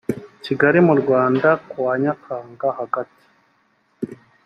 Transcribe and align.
kigali 0.43 0.79
mu 0.87 0.93
rwanda 1.01 1.49
ku 1.69 1.77
wa 1.85 1.93
nyakanga 2.01 2.67
hagati 2.79 3.25